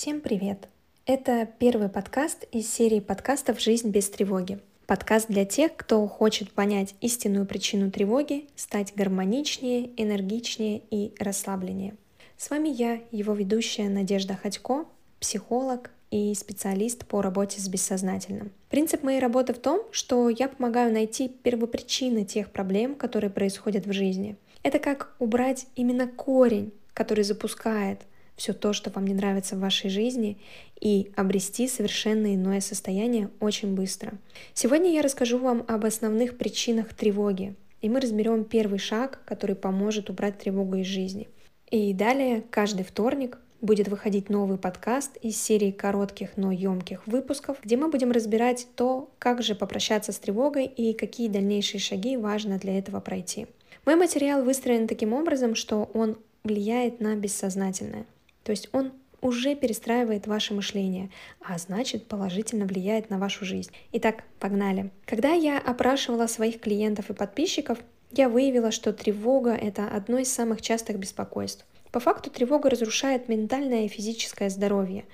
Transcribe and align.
Всем 0.00 0.20
привет! 0.20 0.68
Это 1.06 1.48
первый 1.58 1.88
подкаст 1.88 2.44
из 2.52 2.72
серии 2.72 3.00
подкастов 3.00 3.60
«Жизнь 3.60 3.90
без 3.90 4.08
тревоги». 4.08 4.60
Подкаст 4.86 5.26
для 5.26 5.44
тех, 5.44 5.74
кто 5.74 6.06
хочет 6.06 6.52
понять 6.52 6.94
истинную 7.00 7.46
причину 7.46 7.90
тревоги, 7.90 8.46
стать 8.54 8.92
гармоничнее, 8.94 9.90
энергичнее 9.96 10.82
и 10.92 11.12
расслабленнее. 11.18 11.96
С 12.36 12.48
вами 12.48 12.68
я, 12.68 13.00
его 13.10 13.32
ведущая 13.34 13.88
Надежда 13.88 14.38
Ходько, 14.40 14.84
психолог 15.18 15.90
и 16.12 16.32
специалист 16.36 17.04
по 17.04 17.20
работе 17.20 17.60
с 17.60 17.66
бессознательным. 17.66 18.52
Принцип 18.70 19.02
моей 19.02 19.18
работы 19.18 19.52
в 19.52 19.58
том, 19.58 19.82
что 19.90 20.28
я 20.28 20.48
помогаю 20.48 20.92
найти 20.92 21.28
первопричины 21.28 22.24
тех 22.24 22.52
проблем, 22.52 22.94
которые 22.94 23.30
происходят 23.30 23.84
в 23.84 23.92
жизни. 23.92 24.36
Это 24.62 24.78
как 24.78 25.16
убрать 25.18 25.66
именно 25.74 26.06
корень, 26.06 26.72
который 26.94 27.24
запускает 27.24 28.02
все 28.38 28.54
то, 28.54 28.72
что 28.72 28.90
вам 28.90 29.06
не 29.06 29.12
нравится 29.12 29.56
в 29.56 29.60
вашей 29.60 29.90
жизни, 29.90 30.38
и 30.80 31.10
обрести 31.16 31.68
совершенно 31.68 32.34
иное 32.34 32.60
состояние 32.60 33.28
очень 33.40 33.74
быстро. 33.74 34.12
Сегодня 34.54 34.92
я 34.92 35.02
расскажу 35.02 35.38
вам 35.38 35.64
об 35.68 35.84
основных 35.84 36.38
причинах 36.38 36.94
тревоги, 36.94 37.54
и 37.82 37.88
мы 37.90 38.00
разберем 38.00 38.44
первый 38.44 38.78
шаг, 38.78 39.20
который 39.26 39.56
поможет 39.56 40.08
убрать 40.08 40.38
тревогу 40.38 40.76
из 40.76 40.86
жизни. 40.86 41.28
И 41.70 41.92
далее, 41.92 42.44
каждый 42.50 42.84
вторник, 42.84 43.38
будет 43.60 43.88
выходить 43.88 44.30
новый 44.30 44.56
подкаст 44.56 45.16
из 45.16 45.36
серии 45.36 45.72
коротких, 45.72 46.36
но 46.36 46.52
емких 46.52 47.06
выпусков, 47.08 47.58
где 47.62 47.76
мы 47.76 47.90
будем 47.90 48.12
разбирать 48.12 48.68
то, 48.76 49.10
как 49.18 49.42
же 49.42 49.56
попрощаться 49.56 50.12
с 50.12 50.18
тревогой 50.18 50.66
и 50.66 50.92
какие 50.92 51.28
дальнейшие 51.28 51.80
шаги 51.80 52.16
важно 52.16 52.58
для 52.58 52.78
этого 52.78 53.00
пройти. 53.00 53.48
Мой 53.84 53.96
материал 53.96 54.44
выстроен 54.44 54.86
таким 54.86 55.12
образом, 55.12 55.56
что 55.56 55.90
он 55.92 56.18
влияет 56.44 57.00
на 57.00 57.16
бессознательное. 57.16 58.06
То 58.48 58.52
есть 58.52 58.70
он 58.72 58.92
уже 59.20 59.54
перестраивает 59.54 60.26
ваше 60.26 60.54
мышление, 60.54 61.10
а 61.42 61.58
значит 61.58 62.06
положительно 62.06 62.64
влияет 62.64 63.10
на 63.10 63.18
вашу 63.18 63.44
жизнь. 63.44 63.70
Итак, 63.92 64.24
погнали. 64.38 64.90
Когда 65.04 65.34
я 65.34 65.58
опрашивала 65.58 66.26
своих 66.28 66.58
клиентов 66.58 67.10
и 67.10 67.12
подписчиков, 67.12 67.76
я 68.10 68.30
выявила, 68.30 68.70
что 68.70 68.94
тревога— 68.94 69.50
это 69.62 69.86
одно 69.86 70.16
из 70.16 70.32
самых 70.32 70.62
частых 70.62 70.98
беспокойств. 70.98 71.66
По 71.92 72.00
факту 72.00 72.30
тревога 72.30 72.70
разрушает 72.70 73.28
ментальное 73.28 73.84
и 73.84 73.88
физическое 73.88 74.48
здоровье. 74.48 75.04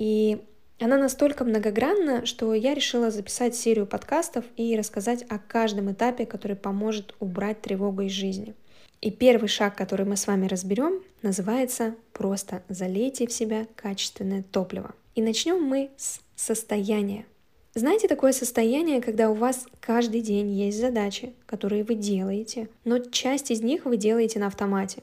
И 0.00 0.38
она 0.80 0.96
настолько 0.96 1.44
многогранна, 1.44 2.24
что 2.24 2.54
я 2.54 2.72
решила 2.72 3.10
записать 3.10 3.54
серию 3.54 3.86
подкастов 3.86 4.46
и 4.56 4.78
рассказать 4.78 5.26
о 5.28 5.38
каждом 5.38 5.92
этапе, 5.92 6.24
который 6.24 6.56
поможет 6.56 7.14
убрать 7.20 7.60
тревогу 7.60 8.00
из 8.00 8.12
жизни. 8.12 8.54
И 9.02 9.10
первый 9.10 9.48
шаг, 9.48 9.76
который 9.76 10.06
мы 10.06 10.16
с 10.16 10.26
вами 10.26 10.46
разберем, 10.46 11.02
называется 11.22 11.94
«Просто 12.12 12.62
залейте 12.68 13.26
в 13.26 13.32
себя 13.32 13.66
качественное 13.76 14.42
топливо». 14.42 14.94
И 15.14 15.22
начнем 15.22 15.62
мы 15.62 15.90
с 15.96 16.20
состояния. 16.36 17.26
Знаете 17.74 18.08
такое 18.08 18.32
состояние, 18.32 19.00
когда 19.00 19.30
у 19.30 19.34
вас 19.34 19.66
каждый 19.80 20.20
день 20.20 20.50
есть 20.50 20.80
задачи, 20.80 21.32
которые 21.46 21.84
вы 21.84 21.94
делаете, 21.94 22.68
но 22.84 22.98
часть 22.98 23.50
из 23.50 23.62
них 23.62 23.84
вы 23.84 23.96
делаете 23.96 24.38
на 24.38 24.46
автомате. 24.48 25.02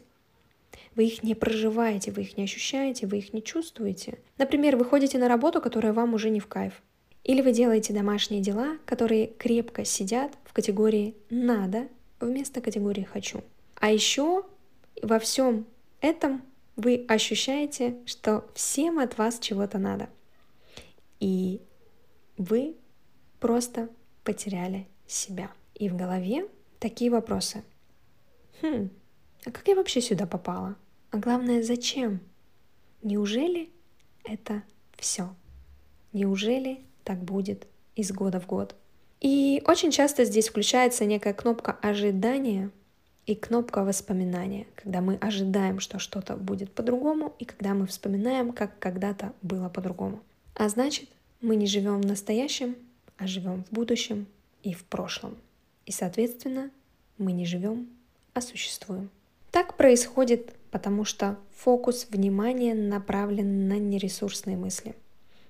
Вы 0.95 1.05
их 1.05 1.23
не 1.23 1.35
проживаете, 1.35 2.11
вы 2.11 2.21
их 2.21 2.37
не 2.37 2.43
ощущаете, 2.43 3.07
вы 3.07 3.19
их 3.19 3.33
не 3.33 3.43
чувствуете. 3.43 4.17
Например, 4.37 4.77
вы 4.77 4.85
ходите 4.85 5.17
на 5.17 5.27
работу, 5.27 5.61
которая 5.61 5.93
вам 5.93 6.13
уже 6.13 6.29
не 6.29 6.39
в 6.39 6.47
кайф. 6.47 6.81
Или 7.23 7.41
вы 7.41 7.51
делаете 7.51 7.91
домашние 7.93 8.41
дела, 8.41 8.77
которые 8.85 9.27
крепко 9.27 9.83
сидят 9.83 10.31
в 10.45 10.53
категории 10.53 11.15
«надо» 11.29 11.87
вместо 12.19 12.61
категории 12.61 13.03
«хочу». 13.03 13.41
А 13.75 13.91
еще 13.91 14.43
во 15.01 15.19
всем 15.19 15.65
этом 16.05 16.43
вы 16.75 17.05
ощущаете, 17.07 17.97
что 18.05 18.47
всем 18.53 18.99
от 18.99 19.17
вас 19.17 19.39
чего-то 19.39 19.77
надо. 19.77 20.09
И 21.19 21.61
вы 22.37 22.75
просто 23.39 23.89
потеряли 24.23 24.87
себя. 25.07 25.51
И 25.73 25.89
в 25.89 25.95
голове 25.95 26.47
такие 26.79 27.11
вопросы. 27.11 27.63
Хм, 28.61 28.89
а 29.45 29.51
как 29.51 29.67
я 29.67 29.75
вообще 29.75 30.01
сюда 30.01 30.25
попала? 30.25 30.75
А 31.11 31.17
главное, 31.17 31.63
зачем? 31.63 32.19
Неужели 33.01 33.69
это 34.23 34.63
все? 34.97 35.35
Неужели 36.13 36.81
так 37.03 37.23
будет 37.23 37.67
из 37.95 38.11
года 38.11 38.39
в 38.39 38.47
год? 38.47 38.75
И 39.21 39.61
очень 39.65 39.91
часто 39.91 40.25
здесь 40.25 40.49
включается 40.49 41.05
некая 41.05 41.33
кнопка 41.33 41.71
ожидания— 41.81 42.71
и 43.25 43.35
кнопка 43.35 43.83
воспоминания, 43.83 44.67
когда 44.75 45.01
мы 45.01 45.15
ожидаем, 45.15 45.79
что 45.79 45.99
что-то 45.99 46.35
будет 46.35 46.71
по-другому, 46.71 47.33
и 47.39 47.45
когда 47.45 47.73
мы 47.73 47.87
вспоминаем, 47.87 48.53
как 48.53 48.77
когда-то 48.79 49.33
было 49.41 49.69
по-другому. 49.69 50.21
А 50.53 50.69
значит, 50.69 51.09
мы 51.41 51.55
не 51.55 51.65
живем 51.65 52.01
в 52.01 52.05
настоящем, 52.05 52.75
а 53.17 53.27
живем 53.27 53.63
в 53.63 53.73
будущем 53.73 54.27
и 54.63 54.73
в 54.73 54.83
прошлом. 54.83 55.37
И, 55.85 55.91
соответственно, 55.91 56.69
мы 57.17 57.31
не 57.31 57.45
живем, 57.45 57.89
а 58.33 58.41
существуем. 58.41 59.09
Так 59.51 59.77
происходит, 59.77 60.53
потому 60.69 61.05
что 61.05 61.37
фокус 61.55 62.07
внимания 62.09 62.73
направлен 62.73 63.67
на 63.67 63.79
нересурсные 63.79 64.57
мысли. 64.57 64.95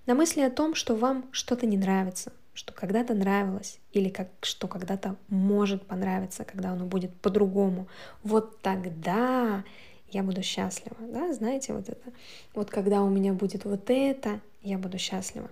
На 0.06 0.14
мысли 0.14 0.42
о 0.42 0.52
том, 0.52 0.76
что 0.76 0.96
вам 0.96 1.26
что-то 1.32 1.66
не 1.66 1.78
нравится, 1.78 2.32
что 2.56 2.74
когда-то 2.74 3.14
нравилось 3.14 3.80
или 3.92 4.10
как, 4.10 4.30
что 4.42 4.68
когда-то 4.68 5.18
может 5.28 5.86
понравиться, 5.86 6.46
когда 6.46 6.72
оно 6.72 6.86
будет 6.86 7.14
по-другому. 7.18 7.88
Вот 8.24 8.62
тогда 8.62 9.64
я 10.10 10.24
буду 10.24 10.42
счастлива. 10.42 10.96
Да? 11.02 11.34
Знаете, 11.34 11.74
вот 11.74 11.90
это. 11.90 12.14
Вот 12.54 12.70
когда 12.70 13.04
у 13.04 13.10
меня 13.10 13.34
будет 13.34 13.66
вот 13.66 13.90
это, 13.90 14.40
я 14.64 14.78
буду 14.78 14.98
счастлива. 14.98 15.52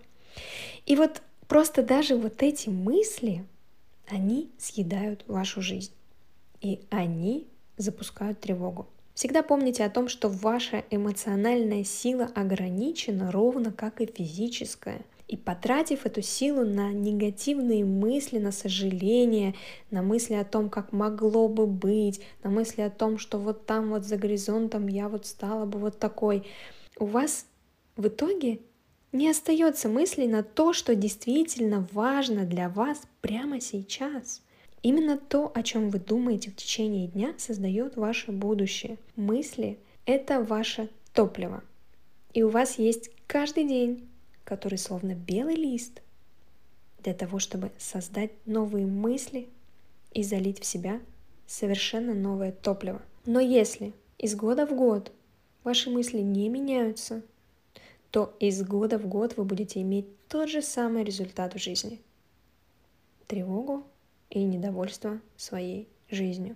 И 0.85 0.95
вот 0.95 1.21
просто 1.47 1.83
даже 1.83 2.15
вот 2.15 2.41
эти 2.41 2.69
мысли, 2.69 3.45
они 4.07 4.49
съедают 4.57 5.25
вашу 5.27 5.61
жизнь. 5.61 5.91
И 6.61 6.79
они 6.89 7.47
запускают 7.75 8.39
тревогу. 8.39 8.87
Всегда 9.13 9.43
помните 9.43 9.83
о 9.83 9.89
том, 9.89 10.07
что 10.07 10.29
ваша 10.29 10.85
эмоциональная 10.89 11.83
сила 11.83 12.31
ограничена 12.33 13.29
ровно 13.29 13.73
как 13.73 13.99
и 13.99 14.05
физическая– 14.05 15.01
и 15.33 15.35
потратив 15.35 16.05
эту 16.05 16.21
силу 16.21 16.63
на 16.63 16.93
негативные 16.93 17.83
мысли, 17.83 18.37
на 18.37 18.51
сожаление, 18.51 19.55
на 19.89 20.03
мысли 20.03 20.35
о 20.35 20.45
том, 20.45 20.69
как 20.69 20.91
могло 20.91 21.47
бы 21.47 21.65
быть, 21.65 22.21
на 22.43 22.51
мысли 22.51 22.83
о 22.83 22.91
том, 22.91 23.17
что 23.17 23.39
вот 23.39 23.65
там 23.65 23.89
вот 23.89 24.05
за 24.05 24.17
горизонтом 24.17 24.85
я 24.85 25.09
вот 25.09 25.25
стала 25.25 25.65
бы 25.65 25.79
вот 25.79 25.97
такой, 25.97 26.45
у 26.99 27.07
вас 27.07 27.47
в 27.95 28.09
итоге 28.09 28.59
не 29.11 29.27
остается 29.27 29.89
мыслей 29.89 30.27
на 30.27 30.43
то, 30.43 30.71
что 30.71 30.93
действительно 30.93 31.87
важно 31.91 32.45
для 32.45 32.69
вас 32.69 33.01
прямо 33.21 33.59
сейчас. 33.59 34.43
Именно 34.83 35.17
то, 35.17 35.51
о 35.55 35.63
чем 35.63 35.89
вы 35.89 35.97
думаете 35.97 36.51
в 36.51 36.55
течение 36.55 37.07
дня, 37.07 37.33
создает 37.39 37.95
ваше 37.95 38.31
будущее. 38.31 38.99
Мысли— 39.15 39.79
это 40.05 40.43
ваше 40.43 40.89
топливо. 41.11 41.63
И 42.35 42.43
у 42.43 42.49
вас 42.49 42.77
есть 42.77 43.09
каждый 43.25 43.63
день 43.63 44.07
который 44.43 44.77
словно 44.77 45.15
белый 45.15 45.55
лист, 45.55 46.01
для 47.03 47.13
того, 47.13 47.39
чтобы 47.39 47.71
создать 47.77 48.31
новые 48.45 48.85
мысли 48.85 49.49
и 50.13 50.23
залить 50.23 50.59
в 50.59 50.65
себя 50.65 51.01
совершенно 51.45 52.13
новое 52.13 52.51
топливо. 52.51 53.01
Но 53.25 53.39
если 53.39 53.93
из 54.17 54.35
года 54.35 54.65
в 54.65 54.75
год 54.75 55.11
ваши 55.63 55.89
мысли 55.89 56.19
не 56.19 56.49
меняются, 56.49 57.21
то 58.09 58.35
из 58.39 58.63
года 58.63 58.97
в 58.97 59.07
год 59.07 59.37
вы 59.37 59.43
будете 59.43 59.81
иметь 59.81 60.05
тот 60.27 60.49
же 60.49 60.61
самый 60.61 61.03
результат 61.03 61.55
в 61.55 61.59
жизни. 61.59 61.99
Тревогу 63.27 63.83
и 64.29 64.43
недовольство 64.43 65.19
своей 65.35 65.87
жизнью. 66.09 66.55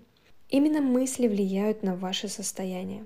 Именно 0.50 0.82
мысли 0.82 1.28
влияют 1.28 1.84
на 1.84 1.96
ваше 1.96 2.28
состояние, 2.28 3.06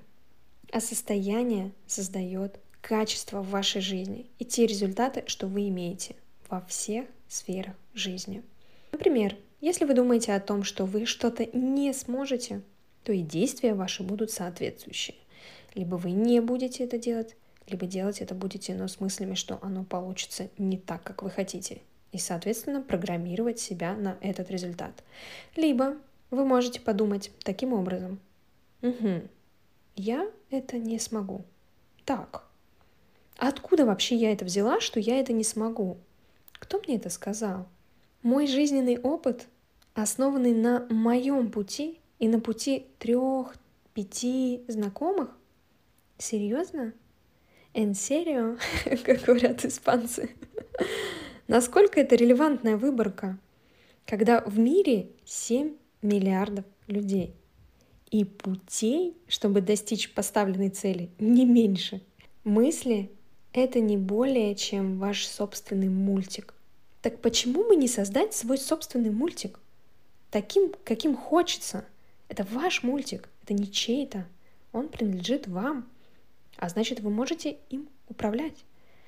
а 0.70 0.80
состояние 0.80 1.72
создает 1.86 2.58
качество 2.82 3.40
в 3.40 3.48
вашей 3.48 3.80
жизни 3.80 4.26
и 4.38 4.44
те 4.44 4.66
результаты, 4.66 5.24
что 5.26 5.46
вы 5.46 5.68
имеете 5.68 6.16
во 6.50 6.60
всех 6.60 7.06
сферах 7.28 7.74
жизни. 7.94 8.42
Например, 8.90 9.34
если 9.62 9.86
вы 9.86 9.94
думаете 9.94 10.34
о 10.34 10.40
том, 10.40 10.64
что 10.64 10.84
вы 10.84 11.06
что-то 11.06 11.46
не 11.56 11.94
сможете, 11.94 12.60
то 13.04 13.12
и 13.12 13.22
действия 13.22 13.74
ваши 13.74 14.02
будут 14.02 14.30
соответствующие. 14.30 15.16
Либо 15.74 15.94
вы 15.94 16.10
не 16.10 16.40
будете 16.40 16.84
это 16.84 16.98
делать, 16.98 17.36
либо 17.68 17.86
делать 17.86 18.20
это 18.20 18.34
будете, 18.34 18.74
но 18.74 18.88
с 18.88 19.00
мыслями, 19.00 19.34
что 19.34 19.58
оно 19.62 19.84
получится 19.84 20.50
не 20.58 20.76
так, 20.76 21.02
как 21.02 21.22
вы 21.22 21.30
хотите. 21.30 21.80
И, 22.10 22.18
соответственно, 22.18 22.82
программировать 22.82 23.58
себя 23.58 23.94
на 23.94 24.18
этот 24.20 24.50
результат. 24.50 25.02
Либо 25.56 25.96
вы 26.30 26.44
можете 26.44 26.80
подумать 26.80 27.30
таким 27.42 27.72
образом. 27.72 28.20
Угу, 28.82 29.22
я 29.96 30.30
это 30.50 30.78
не 30.78 30.98
смогу. 30.98 31.44
Так, 32.04 32.44
откуда 33.48 33.84
вообще 33.84 34.14
я 34.14 34.32
это 34.32 34.44
взяла, 34.44 34.80
что 34.80 35.00
я 35.00 35.18
это 35.18 35.32
не 35.32 35.42
смогу? 35.42 35.98
Кто 36.52 36.78
мне 36.78 36.96
это 36.96 37.10
сказал? 37.10 37.68
Мой 38.22 38.46
жизненный 38.46 38.98
опыт, 38.98 39.48
основанный 39.94 40.54
на 40.54 40.86
моем 40.90 41.50
пути 41.50 41.98
и 42.20 42.28
на 42.28 42.38
пути 42.38 42.86
трех, 43.00 43.54
пяти 43.94 44.62
знакомых? 44.68 45.36
Серьезно? 46.18 46.92
En 47.74 47.92
serio, 47.92 48.58
как 49.04 49.22
говорят 49.22 49.64
испанцы. 49.64 50.30
Насколько 51.48 52.00
это 52.00 52.14
релевантная 52.14 52.76
выборка, 52.76 53.38
когда 54.06 54.40
в 54.42 54.56
мире 54.56 55.10
7 55.24 55.74
миллиардов 56.00 56.64
людей 56.86 57.34
и 58.12 58.24
путей, 58.24 59.16
чтобы 59.26 59.62
достичь 59.62 60.14
поставленной 60.14 60.68
цели, 60.68 61.10
не 61.18 61.44
меньше. 61.44 62.02
Мысли— 62.44 63.10
это 63.52 63.80
не 63.80 63.96
более, 63.96 64.54
чем 64.54 64.98
ваш 64.98 65.26
собственный 65.26 65.88
мультик. 65.88 66.54
Так 67.02 67.20
почему 67.20 67.64
бы 67.64 67.76
не 67.76 67.88
создать 67.88 68.34
свой 68.34 68.58
собственный 68.58 69.10
мультик? 69.10 69.58
Таким, 70.30 70.72
каким 70.84 71.16
хочется. 71.16 71.84
Это 72.28 72.46
ваш 72.50 72.82
мультик, 72.82 73.28
это 73.42 73.52
не 73.54 73.70
чей-то. 73.70 74.26
Он 74.72 74.88
принадлежит 74.88 75.46
вам. 75.48 75.86
А 76.56 76.68
значит, 76.68 77.00
вы 77.00 77.10
можете 77.10 77.58
им 77.68 77.88
управлять. 78.08 78.64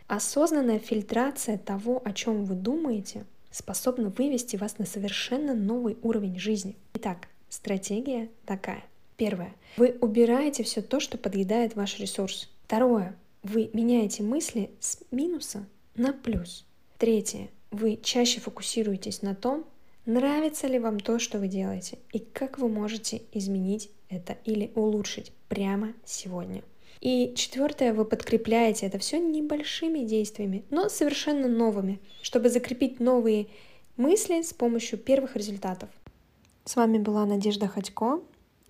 Осознанная 0.07 0.79
фильтрация 0.79 1.57
того, 1.57 2.03
о 2.05 2.13
чем 2.13 2.45
вы 2.45 2.55
думаете, 2.55 3.25
способна 3.51 4.11
вывести 4.11 4.57
вас 4.57 4.79
на 4.79 4.85
совершенно 4.85 5.55
новый 5.55 5.97
уровень 6.03 6.39
жизни. 6.39 6.77
Итак, 6.95 7.29
стратегия 7.49 8.29
такая. 8.45 8.85
Первое. 9.17 9.55
Вы 9.77 9.97
убираете 10.01 10.65
все 10.65 10.83
то, 10.83 11.01
что 11.01 11.17
подъедает 11.17 11.77
ваш 11.77 11.99
ресурс. 11.99 12.51
Второе. 12.65 13.17
Вы 13.45 13.69
меняете 13.75 14.23
мысли 14.23 14.71
с 14.81 15.01
минуса 15.11 15.67
на 15.97 16.15
плюс. 16.15 16.65
Третье. 16.97 17.51
Вы 17.71 18.01
чаще 18.03 18.41
фокусируетесь 18.41 19.21
на 19.21 19.35
том, 19.35 19.67
нравится 20.07 20.67
ли 20.67 20.79
вам 20.79 20.99
то, 20.99 21.19
что 21.19 21.39
вы 21.39 21.49
делаете, 21.49 21.99
и 22.15 22.21
как 22.21 22.59
вы 22.59 22.71
можете 22.71 23.21
изменить 23.33 23.91
это 24.09 24.39
или 24.47 24.73
улучшить 24.75 25.31
прямо 25.51 25.93
сегодня. 26.07 26.63
И 27.03 27.35
четвертое, 27.37 27.93
вы 27.93 28.07
подкрепляете 28.07 28.87
это 28.87 28.99
все 28.99 29.19
небольшими 29.19 30.07
действиями, 30.07 30.65
но 30.71 30.89
совершенно 30.89 31.47
новыми, 31.47 32.01
чтобы 32.23 32.49
закрепить 32.49 32.99
новые 32.99 33.49
мысли 33.99 34.41
с 34.41 34.55
помощью 34.55 34.99
первых 34.99 35.37
результатов. 35.37 35.91
С 36.65 36.77
вами 36.77 36.97
была 36.97 37.27
Надежда 37.27 37.69
Ходько, 37.69 38.23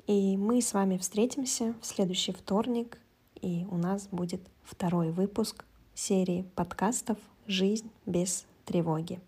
и 0.08 0.36
мы 0.36 0.60
с 0.60 0.72
вами 0.72 0.98
встретимся 0.98 1.76
в 1.80 1.86
следующий 1.86 2.32
вторник, 2.32 2.98
и 3.44 3.66
у 3.70 3.76
нас 3.76 4.08
будет 4.10 4.40
второй 4.64 5.10
выпуск 5.10 5.66
серии 5.94 6.46
подкастов 6.54 7.18
«Жизнь 7.46 7.90
без 8.06 8.46
тревоги». 8.64 9.20